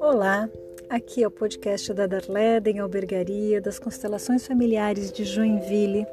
Olá, 0.00 0.50
aqui 0.88 1.22
é 1.22 1.26
o 1.26 1.30
podcast 1.30 1.94
da 1.94 2.06
Darleden 2.06 2.80
Albergaria 2.80 3.60
das 3.60 3.78
Constelações 3.78 4.46
Familiares 4.46 5.10
de 5.10 5.24
Joinville 5.24 6.06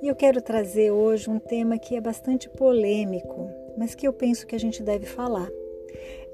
e 0.00 0.08
eu 0.08 0.14
quero 0.14 0.40
trazer 0.40 0.92
hoje 0.92 1.28
um 1.28 1.40
tema 1.40 1.78
que 1.78 1.96
é 1.96 2.00
bastante 2.00 2.48
polêmico, 2.48 3.50
mas 3.76 3.94
que 3.94 4.06
eu 4.06 4.12
penso 4.12 4.46
que 4.46 4.54
a 4.54 4.60
gente 4.60 4.82
deve 4.82 5.06
falar. 5.06 5.50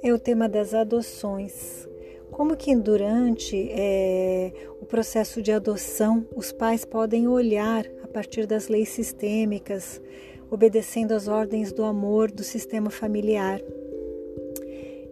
É 0.02 0.12
o 0.12 0.18
tema 0.18 0.48
das 0.48 0.74
adoções. 0.74 1.88
Como 2.30 2.56
que 2.56 2.74
durante 2.76 3.70
é, 3.70 4.52
o 4.80 4.86
processo 4.86 5.40
de 5.40 5.52
adoção 5.52 6.26
os 6.34 6.52
pais 6.52 6.84
podem 6.84 7.26
olhar 7.28 7.86
a 8.02 8.08
partir 8.08 8.46
das 8.46 8.68
leis 8.68 8.88
sistêmicas, 8.90 10.00
obedecendo 10.50 11.12
às 11.12 11.28
ordens 11.28 11.72
do 11.72 11.84
amor 11.84 12.30
do 12.30 12.42
sistema 12.42 12.90
familiar. 12.90 13.60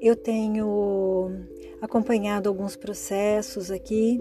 Eu 0.00 0.16
tenho 0.16 1.30
acompanhado 1.80 2.48
alguns 2.48 2.76
processos 2.76 3.70
aqui 3.70 4.20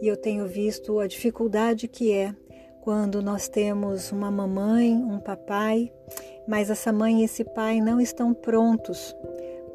e 0.00 0.06
eu 0.08 0.16
tenho 0.16 0.46
visto 0.46 0.98
a 0.98 1.06
dificuldade 1.06 1.86
que 1.88 2.12
é 2.12 2.34
quando 2.80 3.20
nós 3.20 3.48
temos 3.48 4.10
uma 4.12 4.30
mamãe, 4.30 4.94
um 4.94 5.20
papai, 5.20 5.92
mas 6.46 6.70
essa 6.70 6.92
mãe 6.92 7.20
e 7.20 7.24
esse 7.24 7.44
pai 7.44 7.80
não 7.80 8.00
estão 8.00 8.32
prontos 8.32 9.14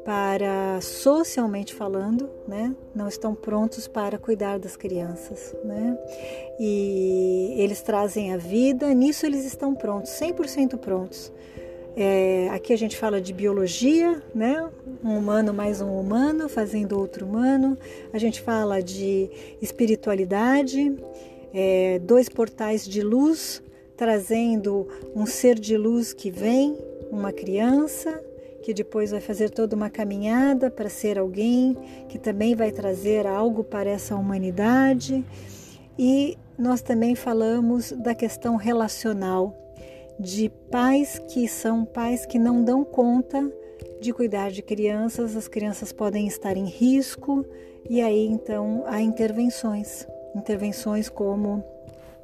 para 0.04 0.80
socialmente 0.82 1.74
falando, 1.74 2.28
né? 2.46 2.74
Não 2.94 3.08
estão 3.08 3.34
prontos 3.34 3.88
para 3.88 4.18
cuidar 4.18 4.58
das 4.58 4.76
crianças, 4.76 5.54
né? 5.64 5.98
E 6.60 7.54
eles 7.56 7.80
trazem 7.80 8.32
a 8.32 8.36
vida, 8.36 8.92
nisso 8.92 9.24
eles 9.24 9.44
estão 9.44 9.74
prontos, 9.74 10.12
100% 10.12 10.76
prontos. 10.78 11.32
É, 11.96 12.48
aqui 12.50 12.72
a 12.72 12.76
gente 12.76 12.96
fala 12.96 13.20
de 13.20 13.32
biologia, 13.32 14.22
né? 14.34 14.68
Um 15.02 15.16
humano 15.16 15.54
mais 15.54 15.80
um 15.80 15.98
humano 15.98 16.48
fazendo 16.48 16.98
outro 16.98 17.24
humano. 17.24 17.78
A 18.12 18.18
gente 18.18 18.42
fala 18.42 18.82
de 18.82 19.30
espiritualidade, 19.62 20.94
é, 21.52 21.98
dois 22.00 22.28
portais 22.28 22.86
de 22.86 23.00
luz 23.00 23.62
trazendo 23.96 24.88
um 25.14 25.24
ser 25.24 25.58
de 25.58 25.76
luz 25.76 26.12
que 26.12 26.30
vem, 26.30 26.76
uma 27.10 27.32
criança 27.32 28.20
que 28.64 28.72
depois 28.72 29.10
vai 29.10 29.20
fazer 29.20 29.50
toda 29.50 29.76
uma 29.76 29.90
caminhada 29.90 30.70
para 30.70 30.88
ser 30.88 31.18
alguém 31.18 31.76
que 32.08 32.18
também 32.18 32.54
vai 32.54 32.72
trazer 32.72 33.26
algo 33.26 33.62
para 33.62 33.90
essa 33.90 34.16
humanidade. 34.16 35.22
E 35.98 36.38
nós 36.58 36.80
também 36.80 37.14
falamos 37.14 37.92
da 37.92 38.14
questão 38.14 38.56
relacional 38.56 39.54
de 40.18 40.48
pais 40.70 41.20
que 41.28 41.46
são 41.46 41.84
pais 41.84 42.24
que 42.24 42.38
não 42.38 42.64
dão 42.64 42.82
conta 42.82 43.52
de 44.00 44.14
cuidar 44.14 44.50
de 44.50 44.62
crianças, 44.62 45.36
as 45.36 45.46
crianças 45.46 45.92
podem 45.92 46.26
estar 46.26 46.56
em 46.56 46.64
risco 46.64 47.44
e 47.90 48.00
aí 48.00 48.26
então 48.26 48.82
há 48.86 49.02
intervenções, 49.02 50.08
intervenções 50.34 51.10
como 51.10 51.62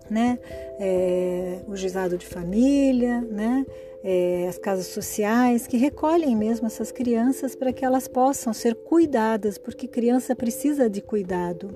né, 0.08 0.38
é, 0.78 1.61
o 1.68 1.77
juizado 1.77 2.16
de 2.16 2.27
família, 2.27 3.20
né, 3.20 3.66
é, 4.02 4.46
as 4.48 4.58
casas 4.58 4.86
sociais 4.86 5.66
que 5.66 5.76
recolhem 5.76 6.34
mesmo 6.36 6.66
essas 6.66 6.90
crianças 6.90 7.54
para 7.54 7.72
que 7.72 7.84
elas 7.84 8.08
possam 8.08 8.52
ser 8.52 8.74
cuidadas, 8.74 9.58
porque 9.58 9.86
criança 9.86 10.34
precisa 10.34 10.88
de 10.88 11.00
cuidado. 11.00 11.70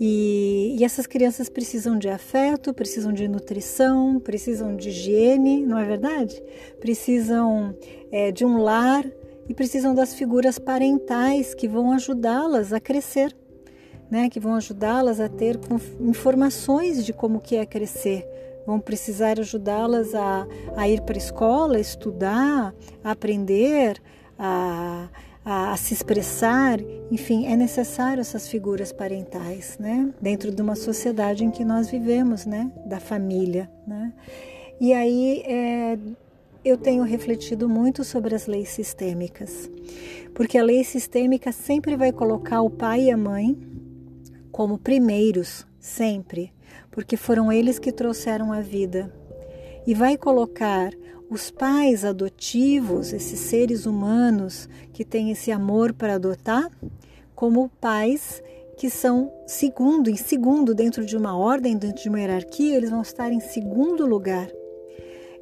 E, 0.00 0.76
e, 0.78 0.84
essas 0.84 1.06
crianças 1.06 1.48
precisam 1.48 1.96
de 1.96 2.08
afeto, 2.08 2.74
precisam 2.74 3.12
de 3.12 3.28
nutrição, 3.28 4.18
precisam 4.18 4.74
de 4.74 4.88
higiene, 4.88 5.64
não 5.64 5.78
é 5.78 5.84
verdade? 5.84 6.42
Precisam 6.80 7.76
é, 8.10 8.32
de 8.32 8.44
um 8.44 8.58
lar 8.58 9.06
e 9.48 9.54
precisam 9.54 9.94
das 9.94 10.14
figuras 10.14 10.58
parentais 10.58 11.54
que 11.54 11.68
vão 11.68 11.92
ajudá-las 11.92 12.72
a 12.72 12.80
crescer, 12.80 13.36
né? 14.10 14.28
Que 14.28 14.40
vão 14.40 14.54
ajudá-las 14.54 15.20
a 15.20 15.28
ter 15.28 15.60
informações 16.00 17.04
de 17.04 17.12
como 17.12 17.40
que 17.40 17.54
é 17.54 17.64
crescer. 17.64 18.26
Vão 18.66 18.80
precisar 18.80 19.38
ajudá-las 19.38 20.14
a, 20.14 20.46
a 20.76 20.88
ir 20.88 21.02
para 21.02 21.16
a 21.16 21.18
escola, 21.18 21.78
estudar, 21.78 22.74
aprender, 23.02 24.00
a, 24.38 25.08
a, 25.44 25.72
a, 25.72 25.76
se 25.76 25.92
expressar, 25.92 26.80
enfim, 27.10 27.46
é 27.46 27.56
necessário 27.56 28.20
essas 28.20 28.48
figuras 28.48 28.92
parentais, 28.92 29.76
né? 29.78 30.12
Dentro 30.20 30.50
de 30.50 30.62
uma 30.62 30.74
sociedade 30.74 31.44
em 31.44 31.50
que 31.50 31.64
nós 31.64 31.90
vivemos, 31.90 32.46
né? 32.46 32.72
Da 32.86 32.98
família, 32.98 33.70
né? 33.86 34.12
E 34.80 34.92
aí 34.92 35.42
é, 35.46 35.98
eu 36.64 36.78
tenho 36.78 37.02
refletido 37.04 37.68
muito 37.68 38.02
sobre 38.02 38.34
as 38.34 38.46
leis 38.46 38.70
sistêmicas, 38.70 39.70
porque 40.34 40.56
a 40.58 40.62
lei 40.62 40.82
sistêmica 40.82 41.52
sempre 41.52 41.96
vai 41.96 42.10
colocar 42.10 42.62
o 42.62 42.70
pai 42.70 43.04
e 43.04 43.10
a 43.10 43.16
mãe 43.16 43.56
como 44.50 44.78
primeiros, 44.78 45.66
sempre, 45.78 46.52
porque 46.94 47.16
foram 47.16 47.50
eles 47.50 47.80
que 47.80 47.90
trouxeram 47.90 48.52
a 48.52 48.60
vida, 48.60 49.12
e 49.84 49.92
vai 49.92 50.16
colocar 50.16 50.92
os 51.28 51.50
pais 51.50 52.04
adotivos, 52.04 53.12
esses 53.12 53.40
seres 53.40 53.84
humanos 53.84 54.68
que 54.92 55.04
têm 55.04 55.32
esse 55.32 55.50
amor 55.50 55.92
para 55.92 56.14
adotar, 56.14 56.70
como 57.34 57.68
pais 57.80 58.40
que 58.78 58.88
são 58.88 59.32
segundo, 59.44 60.08
em 60.08 60.16
segundo, 60.16 60.72
dentro 60.72 61.04
de 61.04 61.16
uma 61.16 61.36
ordem, 61.36 61.76
dentro 61.76 62.00
de 62.00 62.08
uma 62.08 62.20
hierarquia, 62.20 62.76
eles 62.76 62.90
vão 62.90 63.02
estar 63.02 63.32
em 63.32 63.40
segundo 63.40 64.06
lugar. 64.06 64.48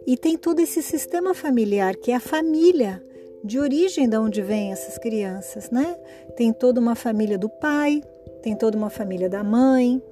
E 0.07 0.17
tem 0.17 0.39
todo 0.39 0.61
esse 0.61 0.83
sistema 0.83 1.35
familiar, 1.35 1.97
que 1.97 2.13
é 2.13 2.15
a 2.15 2.21
família, 2.21 3.05
de 3.45 3.59
origem 3.59 4.09
de 4.09 4.17
onde 4.17 4.41
vêm 4.41 4.73
essas 4.73 4.97
crianças, 4.99 5.71
né? 5.71 5.97
Tem 6.35 6.53
toda 6.53 6.81
uma 6.81 6.95
família 6.95 7.37
do 7.37 7.49
pai, 7.49 8.03
tem 8.43 8.57
toda 8.57 8.77
uma 8.77 8.91
família 8.91 9.29
da 9.29 9.45
mãe, 9.45 10.03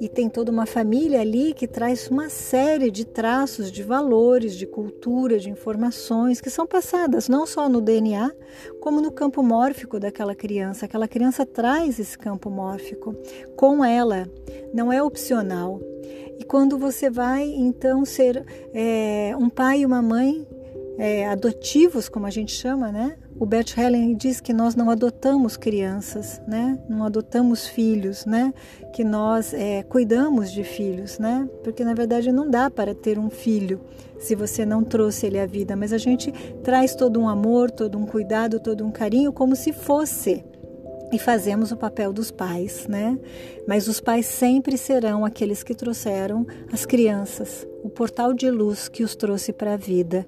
e 0.00 0.08
tem 0.08 0.30
toda 0.30 0.50
uma 0.50 0.64
família 0.64 1.20
ali 1.20 1.52
que 1.52 1.68
traz 1.68 2.08
uma 2.08 2.30
série 2.30 2.90
de 2.90 3.04
traços, 3.04 3.70
de 3.70 3.82
valores, 3.82 4.56
de 4.56 4.66
cultura, 4.66 5.38
de 5.38 5.50
informações 5.50 6.40
que 6.40 6.48
são 6.48 6.66
passadas 6.66 7.28
não 7.28 7.46
só 7.46 7.68
no 7.68 7.82
DNA, 7.82 8.32
como 8.80 9.00
no 9.02 9.12
campo 9.12 9.42
mórfico 9.42 10.00
daquela 10.00 10.34
criança. 10.34 10.86
Aquela 10.86 11.06
criança 11.06 11.44
traz 11.44 11.98
esse 11.98 12.16
campo 12.16 12.48
mórfico 12.48 13.14
com 13.56 13.84
ela, 13.84 14.26
não 14.72 14.90
é 14.90 15.02
opcional. 15.02 15.78
E 16.38 16.44
quando 16.44 16.78
você 16.78 17.10
vai 17.10 17.44
então 17.44 18.02
ser 18.06 18.42
é, 18.72 19.36
um 19.38 19.50
pai 19.50 19.80
e 19.80 19.86
uma 19.86 20.00
mãe 20.00 20.48
é, 20.96 21.26
adotivos, 21.26 22.08
como 22.08 22.26
a 22.26 22.30
gente 22.30 22.52
chama, 22.52 22.90
né? 22.90 23.18
O 23.40 23.46
Bert 23.46 23.74
Helen 23.78 24.14
diz 24.16 24.38
que 24.38 24.52
nós 24.52 24.74
não 24.74 24.90
adotamos 24.90 25.56
crianças, 25.56 26.42
né? 26.46 26.78
Não 26.86 27.06
adotamos 27.06 27.66
filhos, 27.66 28.26
né? 28.26 28.52
Que 28.92 29.02
nós 29.02 29.54
é, 29.54 29.82
cuidamos 29.82 30.52
de 30.52 30.62
filhos, 30.62 31.18
né? 31.18 31.48
Porque 31.64 31.82
na 31.82 31.94
verdade 31.94 32.30
não 32.30 32.50
dá 32.50 32.70
para 32.70 32.94
ter 32.94 33.18
um 33.18 33.30
filho 33.30 33.80
se 34.18 34.34
você 34.34 34.66
não 34.66 34.84
trouxe 34.84 35.26
ele 35.26 35.38
à 35.38 35.46
vida, 35.46 35.74
mas 35.74 35.90
a 35.90 35.96
gente 35.96 36.30
traz 36.62 36.94
todo 36.94 37.18
um 37.18 37.26
amor, 37.26 37.70
todo 37.70 37.96
um 37.96 38.04
cuidado, 38.04 38.60
todo 38.60 38.84
um 38.84 38.90
carinho 38.90 39.32
como 39.32 39.56
se 39.56 39.72
fosse 39.72 40.44
e 41.12 41.18
fazemos 41.18 41.72
o 41.72 41.76
papel 41.76 42.12
dos 42.12 42.30
pais, 42.30 42.86
né? 42.86 43.18
Mas 43.66 43.88
os 43.88 44.00
pais 44.00 44.26
sempre 44.26 44.78
serão 44.78 45.24
aqueles 45.24 45.62
que 45.62 45.74
trouxeram 45.74 46.46
as 46.72 46.86
crianças, 46.86 47.66
o 47.82 47.88
portal 47.88 48.32
de 48.32 48.50
luz 48.50 48.88
que 48.88 49.02
os 49.02 49.16
trouxe 49.16 49.52
para 49.52 49.74
a 49.74 49.76
vida. 49.76 50.26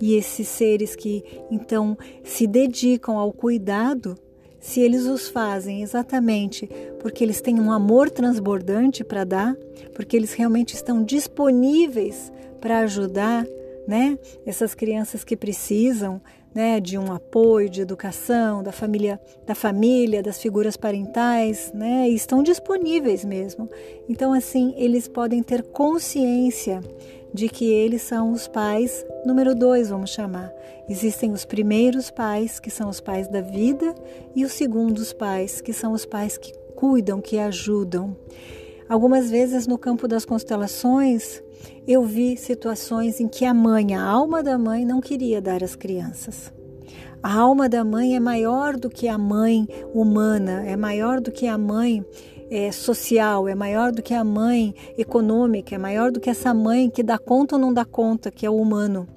E 0.00 0.14
esses 0.14 0.48
seres 0.48 0.96
que 0.96 1.24
então 1.50 1.96
se 2.22 2.46
dedicam 2.46 3.18
ao 3.18 3.32
cuidado, 3.32 4.16
se 4.58 4.80
eles 4.80 5.04
os 5.04 5.28
fazem 5.28 5.82
exatamente 5.82 6.68
porque 7.00 7.22
eles 7.22 7.40
têm 7.40 7.60
um 7.60 7.70
amor 7.70 8.10
transbordante 8.10 9.04
para 9.04 9.22
dar, 9.22 9.54
porque 9.94 10.16
eles 10.16 10.32
realmente 10.32 10.74
estão 10.74 11.04
disponíveis 11.04 12.32
para 12.62 12.78
ajudar, 12.78 13.46
né? 13.86 14.18
Essas 14.46 14.74
crianças 14.74 15.22
que 15.22 15.36
precisam 15.36 16.20
né, 16.54 16.78
de 16.80 16.96
um 16.96 17.12
apoio, 17.12 17.68
de 17.68 17.80
educação, 17.80 18.62
da 18.62 18.70
família, 18.70 19.20
da 19.44 19.54
família, 19.54 20.22
das 20.22 20.40
figuras 20.40 20.76
parentais, 20.76 21.72
né, 21.74 22.08
estão 22.08 22.42
disponíveis 22.42 23.24
mesmo. 23.24 23.68
Então, 24.08 24.32
assim, 24.32 24.74
eles 24.76 25.08
podem 25.08 25.42
ter 25.42 25.62
consciência 25.62 26.80
de 27.32 27.48
que 27.48 27.64
eles 27.64 28.02
são 28.02 28.32
os 28.32 28.46
pais 28.46 29.04
número 29.24 29.54
dois, 29.54 29.88
vamos 29.88 30.10
chamar. 30.10 30.52
Existem 30.88 31.32
os 31.32 31.44
primeiros 31.44 32.10
pais, 32.10 32.60
que 32.60 32.70
são 32.70 32.88
os 32.88 33.00
pais 33.00 33.26
da 33.26 33.40
vida, 33.40 33.94
e 34.36 34.44
os 34.44 34.52
segundos 34.52 35.12
pais, 35.12 35.60
que 35.60 35.72
são 35.72 35.92
os 35.92 36.04
pais 36.04 36.36
que 36.36 36.52
cuidam, 36.76 37.20
que 37.20 37.38
ajudam. 37.38 38.14
Algumas 38.88 39.30
vezes 39.30 39.66
no 39.66 39.78
campo 39.78 40.06
das 40.06 40.24
constelações, 40.24 41.42
eu 41.86 42.02
vi 42.04 42.36
situações 42.36 43.20
em 43.20 43.28
que 43.28 43.44
a 43.44 43.54
mãe, 43.54 43.94
a 43.94 44.02
alma 44.02 44.42
da 44.42 44.58
mãe, 44.58 44.84
não 44.84 45.00
queria 45.00 45.40
dar 45.40 45.64
às 45.64 45.74
crianças. 45.74 46.52
A 47.22 47.34
alma 47.34 47.68
da 47.68 47.82
mãe 47.82 48.14
é 48.14 48.20
maior 48.20 48.76
do 48.76 48.90
que 48.90 49.08
a 49.08 49.16
mãe 49.16 49.66
humana, 49.94 50.62
é 50.66 50.76
maior 50.76 51.20
do 51.20 51.32
que 51.32 51.46
a 51.46 51.56
mãe 51.56 52.04
é, 52.50 52.70
social, 52.70 53.48
é 53.48 53.54
maior 53.54 53.90
do 53.90 54.02
que 54.02 54.12
a 54.12 54.22
mãe 54.22 54.74
econômica, 54.98 55.74
é 55.74 55.78
maior 55.78 56.12
do 56.12 56.20
que 56.20 56.28
essa 56.28 56.52
mãe 56.52 56.90
que 56.90 57.02
dá 57.02 57.18
conta 57.18 57.56
ou 57.56 57.60
não 57.60 57.72
dá 57.72 57.84
conta, 57.84 58.30
que 58.30 58.44
é 58.44 58.50
o 58.50 58.56
humano. 58.56 59.08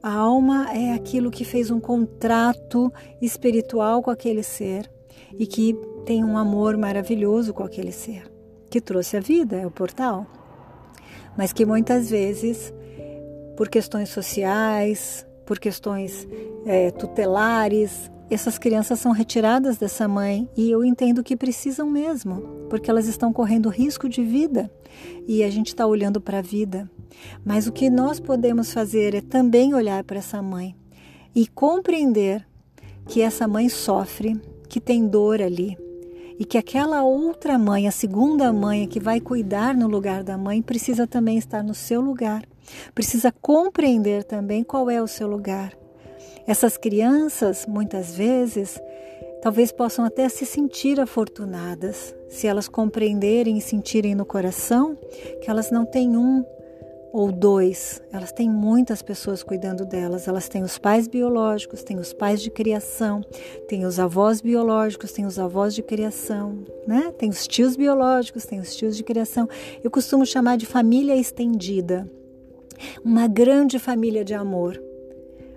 A 0.00 0.12
alma 0.12 0.68
é 0.72 0.92
aquilo 0.92 1.30
que 1.30 1.44
fez 1.44 1.68
um 1.68 1.80
contrato 1.80 2.92
espiritual 3.20 4.00
com 4.00 4.10
aquele 4.10 4.44
ser 4.44 4.88
e 5.36 5.46
que 5.46 5.74
tem 6.04 6.22
um 6.22 6.38
amor 6.38 6.76
maravilhoso 6.76 7.52
com 7.52 7.64
aquele 7.64 7.90
ser, 7.90 8.30
que 8.76 8.80
trouxe 8.82 9.16
a 9.16 9.20
vida, 9.20 9.56
é 9.56 9.66
o 9.66 9.70
portal. 9.70 10.26
Mas 11.34 11.50
que 11.50 11.64
muitas 11.64 12.10
vezes, 12.10 12.74
por 13.56 13.70
questões 13.70 14.10
sociais, 14.10 15.26
por 15.46 15.58
questões 15.58 16.28
é, 16.66 16.90
tutelares, 16.90 18.10
essas 18.28 18.58
crianças 18.58 19.00
são 19.00 19.12
retiradas 19.12 19.78
dessa 19.78 20.06
mãe 20.06 20.46
e 20.54 20.70
eu 20.70 20.84
entendo 20.84 21.24
que 21.24 21.34
precisam 21.34 21.88
mesmo, 21.88 22.66
porque 22.68 22.90
elas 22.90 23.06
estão 23.06 23.32
correndo 23.32 23.70
risco 23.70 24.10
de 24.10 24.22
vida 24.22 24.70
e 25.26 25.42
a 25.42 25.48
gente 25.48 25.68
está 25.68 25.86
olhando 25.86 26.20
para 26.20 26.40
a 26.40 26.42
vida. 26.42 26.90
Mas 27.42 27.66
o 27.66 27.72
que 27.72 27.88
nós 27.88 28.20
podemos 28.20 28.74
fazer 28.74 29.14
é 29.14 29.22
também 29.22 29.72
olhar 29.72 30.04
para 30.04 30.18
essa 30.18 30.42
mãe 30.42 30.76
e 31.34 31.46
compreender 31.46 32.46
que 33.06 33.22
essa 33.22 33.48
mãe 33.48 33.70
sofre, 33.70 34.38
que 34.68 34.80
tem 34.80 35.06
dor 35.06 35.40
ali 35.40 35.78
e 36.38 36.44
que 36.44 36.58
aquela 36.58 37.02
outra 37.02 37.58
mãe, 37.58 37.88
a 37.88 37.90
segunda 37.90 38.52
mãe 38.52 38.86
que 38.86 39.00
vai 39.00 39.20
cuidar 39.20 39.74
no 39.74 39.88
lugar 39.88 40.22
da 40.22 40.36
mãe, 40.36 40.60
precisa 40.60 41.06
também 41.06 41.38
estar 41.38 41.62
no 41.62 41.74
seu 41.74 42.00
lugar, 42.00 42.42
precisa 42.94 43.32
compreender 43.40 44.24
também 44.24 44.62
qual 44.62 44.90
é 44.90 45.02
o 45.02 45.06
seu 45.06 45.26
lugar. 45.26 45.72
Essas 46.46 46.76
crianças, 46.76 47.66
muitas 47.66 48.14
vezes, 48.14 48.80
talvez 49.42 49.72
possam 49.72 50.04
até 50.04 50.28
se 50.28 50.46
sentir 50.46 51.00
afortunadas 51.00 52.14
se 52.28 52.46
elas 52.46 52.68
compreenderem 52.68 53.58
e 53.58 53.60
sentirem 53.60 54.14
no 54.14 54.24
coração 54.24 54.96
que 55.40 55.50
elas 55.50 55.70
não 55.70 55.84
têm 55.84 56.16
um 56.16 56.44
ou 57.16 57.32
dois, 57.32 58.02
elas 58.12 58.30
têm 58.30 58.50
muitas 58.50 59.00
pessoas 59.00 59.42
cuidando 59.42 59.86
delas. 59.86 60.28
Elas 60.28 60.50
têm 60.50 60.62
os 60.62 60.76
pais 60.76 61.08
biológicos, 61.08 61.82
têm 61.82 61.98
os 61.98 62.12
pais 62.12 62.42
de 62.42 62.50
criação, 62.50 63.22
têm 63.66 63.86
os 63.86 63.98
avós 63.98 64.42
biológicos, 64.42 65.12
têm 65.12 65.24
os 65.24 65.38
avós 65.38 65.74
de 65.74 65.82
criação, 65.82 66.62
né? 66.86 67.10
Tem 67.16 67.30
os 67.30 67.46
tios 67.46 67.74
biológicos, 67.74 68.44
tem 68.44 68.60
os 68.60 68.76
tios 68.76 68.98
de 68.98 69.02
criação. 69.02 69.48
Eu 69.82 69.90
costumo 69.90 70.26
chamar 70.26 70.58
de 70.58 70.66
família 70.66 71.16
estendida. 71.16 72.06
Uma 73.02 73.26
grande 73.26 73.78
família 73.78 74.22
de 74.22 74.34
amor, 74.34 74.78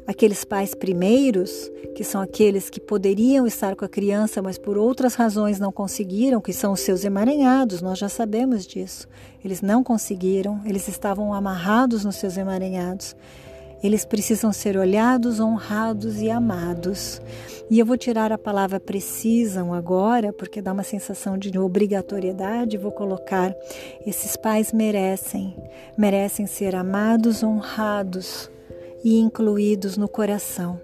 Aqueles 0.10 0.44
pais 0.44 0.74
primeiros, 0.74 1.72
que 1.96 2.04
são 2.04 2.20
aqueles 2.20 2.68
que 2.68 2.80
poderiam 2.80 3.46
estar 3.46 3.76
com 3.76 3.86
a 3.86 3.88
criança, 3.88 4.42
mas 4.42 4.58
por 4.58 4.76
outras 4.76 5.14
razões 5.14 5.60
não 5.60 5.72
conseguiram, 5.72 6.42
que 6.42 6.52
são 6.52 6.74
os 6.74 6.80
seus 6.80 7.06
emaranhados, 7.06 7.80
nós 7.80 8.00
já 8.00 8.10
sabemos 8.10 8.66
disso. 8.66 9.08
Eles 9.46 9.62
não 9.62 9.84
conseguiram, 9.84 10.62
eles 10.66 10.88
estavam 10.88 11.32
amarrados 11.32 12.04
nos 12.04 12.16
seus 12.16 12.38
emaranhados. 12.38 13.16
Eles 13.84 14.04
precisam 14.04 14.52
ser 14.52 14.78
olhados, 14.78 15.40
honrados 15.40 16.20
e 16.20 16.32
amados. 16.32 17.22
E 17.70 17.78
eu 17.78 17.86
vou 17.86 17.96
tirar 17.96 18.32
a 18.32 18.38
palavra 18.38 18.80
precisam 18.80 19.76
agora, 19.76 20.34
porque 20.34 20.60
dá 20.60 20.74
uma 20.74 20.82
sensação 20.82 21.38
de 21.38 21.56
obrigatoriedade. 21.60 22.80
Vou 22.80 22.92
colocar: 22.92 23.56
esses 24.08 24.36
pais 24.36 24.74
merecem, 24.74 25.56
merecem 25.96 26.48
ser 26.48 26.76
amados, 26.76 27.44
honrados 27.44 28.50
e 29.04 29.20
incluídos 29.20 29.98
no 29.98 30.08
coração. 30.08 30.80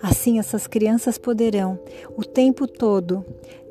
Assim, 0.00 0.38
essas 0.38 0.66
crianças 0.66 1.18
poderão, 1.18 1.78
o 2.16 2.24
tempo 2.24 2.66
todo, 2.66 3.24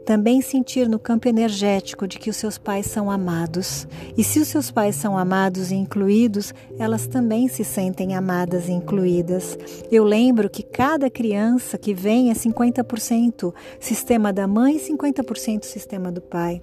também 0.07 0.41
sentir 0.41 0.87
no 0.87 0.97
campo 0.97 1.27
energético 1.27 2.07
de 2.07 2.17
que 2.17 2.29
os 2.29 2.37
seus 2.37 2.57
pais 2.57 2.85
são 2.85 3.11
amados. 3.11 3.85
E 4.17 4.23
se 4.23 4.39
os 4.39 4.47
seus 4.47 4.71
pais 4.71 4.95
são 4.95 5.17
amados 5.17 5.69
e 5.69 5.75
incluídos, 5.75 6.53
elas 6.79 7.07
também 7.07 7.49
se 7.49 7.65
sentem 7.65 8.15
amadas 8.15 8.69
e 8.69 8.71
incluídas. 8.71 9.59
Eu 9.91 10.05
lembro 10.05 10.49
que 10.49 10.63
cada 10.63 11.09
criança 11.09 11.77
que 11.77 11.93
vem 11.93 12.31
é 12.31 12.33
50% 12.33 13.53
sistema 13.81 14.31
da 14.31 14.47
mãe 14.47 14.77
e 14.77 14.79
50% 14.79 15.65
sistema 15.65 16.09
do 16.09 16.21
pai. 16.21 16.61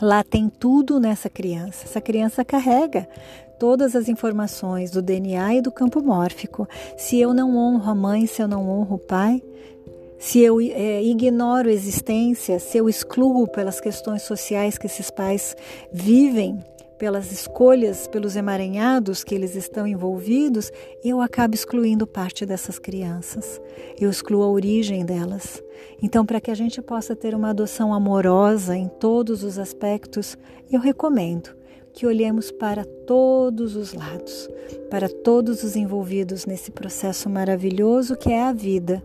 Lá 0.00 0.22
tem 0.22 0.50
tudo 0.50 1.00
nessa 1.00 1.30
criança. 1.30 1.86
Essa 1.86 2.02
criança 2.02 2.44
carrega 2.44 3.08
todas 3.58 3.96
as 3.96 4.08
informações 4.08 4.90
do 4.90 5.02
DNA 5.02 5.56
e 5.56 5.60
do 5.60 5.72
campo 5.72 6.02
mórfico. 6.02 6.68
Se 6.96 7.18
eu 7.20 7.34
não 7.34 7.56
honro 7.56 7.90
a 7.90 7.94
mãe, 7.94 8.26
se 8.26 8.40
eu 8.42 8.48
não 8.48 8.68
honro 8.68 8.96
o 8.96 8.98
pai, 8.98 9.42
se 10.18 10.40
eu 10.40 10.60
é, 10.60 11.02
ignoro 11.02 11.68
a 11.68 11.72
existência, 11.72 12.58
se 12.58 12.76
eu 12.76 12.88
excluo 12.88 13.46
pelas 13.46 13.80
questões 13.80 14.22
sociais 14.22 14.76
que 14.76 14.86
esses 14.86 15.10
pais 15.10 15.54
vivem, 15.92 16.62
pelas 16.98 17.30
escolhas, 17.30 18.08
pelos 18.08 18.34
emaranhados 18.34 19.22
que 19.22 19.34
eles 19.34 19.54
estão 19.54 19.86
envolvidos, 19.86 20.72
eu 21.04 21.20
acabo 21.20 21.54
excluindo 21.54 22.06
parte 22.06 22.44
dessas 22.44 22.78
crianças. 22.78 23.60
Eu 24.00 24.10
excluo 24.10 24.42
a 24.42 24.50
origem 24.50 25.04
delas. 25.04 25.62
Então, 26.02 26.26
para 26.26 26.40
que 26.40 26.50
a 26.50 26.54
gente 26.54 26.82
possa 26.82 27.14
ter 27.14 27.34
uma 27.34 27.50
adoção 27.50 27.94
amorosa 27.94 28.76
em 28.76 28.88
todos 28.88 29.44
os 29.44 29.58
aspectos, 29.58 30.36
eu 30.70 30.80
recomendo 30.80 31.57
que 31.98 32.06
olhemos 32.06 32.52
para 32.52 32.84
todos 32.84 33.74
os 33.74 33.92
lados, 33.92 34.48
para 34.88 35.08
todos 35.08 35.64
os 35.64 35.74
envolvidos 35.74 36.46
nesse 36.46 36.70
processo 36.70 37.28
maravilhoso 37.28 38.16
que 38.16 38.30
é 38.30 38.40
a 38.40 38.52
vida. 38.52 39.02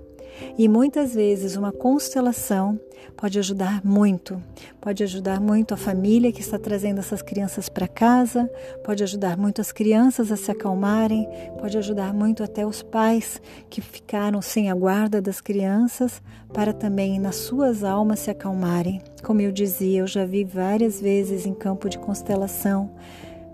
E 0.58 0.68
muitas 0.68 1.14
vezes 1.14 1.56
uma 1.56 1.72
constelação 1.72 2.80
pode 3.16 3.40
ajudar 3.40 3.84
muito. 3.84 4.42
Pode 4.82 5.04
ajudar 5.04 5.40
muito 5.40 5.74
a 5.74 5.78
família 5.78 6.32
que 6.32 6.42
está 6.42 6.58
trazendo 6.58 7.00
essas 7.00 7.22
crianças 7.22 7.70
para 7.70 7.88
casa, 7.88 8.50
pode 8.84 9.04
ajudar 9.04 9.38
muito 9.38 9.62
as 9.62 9.72
crianças 9.72 10.32
a 10.32 10.36
se 10.36 10.52
acalmarem, 10.52 11.28
pode 11.60 11.78
ajudar 11.78 12.14
muito 12.14 12.44
até 12.44 12.66
os 12.66 12.82
pais 12.82 13.42
que 13.70 13.82
ficaram 13.82 14.42
sem 14.42 14.70
a 14.70 14.76
guarda 14.76 15.22
das 15.22 15.42
crianças 15.42 16.22
para 16.54 16.74
também 16.74 17.20
nas 17.20 17.36
suas 17.36 17.84
almas 17.84 18.20
se 18.20 18.32
acalmarem. 18.32 19.02
Como 19.24 19.42
eu 19.42 19.52
dizia, 19.52 20.02
eu 20.02 20.08
já 20.08 20.26
vi 20.26 20.44
várias 20.44 21.00
vezes 21.00 21.46
em 21.46 21.54
campo 21.54 21.90
de 21.90 21.98
constelação 21.98 22.92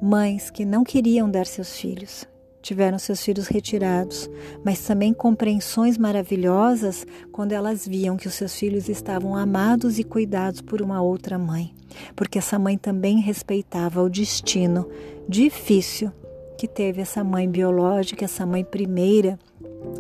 mães 0.01 0.49
que 0.49 0.65
não 0.65 0.83
queriam 0.83 1.29
dar 1.29 1.45
seus 1.45 1.77
filhos, 1.77 2.25
tiveram 2.61 3.00
seus 3.00 3.23
filhos 3.23 3.47
retirados, 3.47 4.29
mas 4.63 4.79
também 4.85 5.13
compreensões 5.13 5.97
maravilhosas 5.97 7.06
quando 7.31 7.51
elas 7.51 7.88
viam 7.88 8.17
que 8.17 8.27
os 8.27 8.33
seus 8.33 8.56
filhos 8.56 8.89
estavam 8.89 9.35
amados 9.35 10.00
e 10.00 10.03
cuidados 10.03 10.61
por 10.61 10.81
uma 10.81 11.01
outra 11.01 11.38
mãe, 11.38 11.73
porque 12.15 12.38
essa 12.38 12.59
mãe 12.59 12.77
também 12.77 13.19
respeitava 13.19 14.01
o 14.01 14.09
destino 14.09 14.88
difícil 15.27 16.11
que 16.57 16.67
teve 16.67 17.01
essa 17.01 17.23
mãe 17.23 17.50
biológica, 17.50 18.25
essa 18.25 18.45
mãe 18.45 18.65
primeira, 18.65 19.39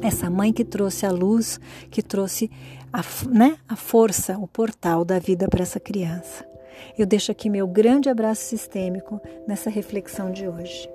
essa 0.01 0.29
mãe 0.29 0.51
que 0.51 0.65
trouxe 0.65 1.05
a 1.05 1.11
luz, 1.11 1.59
que 1.89 2.01
trouxe 2.01 2.51
a, 2.91 3.01
né, 3.29 3.57
a 3.67 3.75
força, 3.75 4.37
o 4.37 4.47
portal 4.47 5.05
da 5.05 5.19
vida 5.19 5.47
para 5.47 5.61
essa 5.61 5.79
criança. 5.79 6.45
Eu 6.97 7.05
deixo 7.05 7.31
aqui 7.31 7.49
meu 7.49 7.67
grande 7.67 8.09
abraço 8.09 8.43
sistêmico 8.43 9.21
nessa 9.47 9.69
reflexão 9.69 10.31
de 10.31 10.47
hoje. 10.47 10.89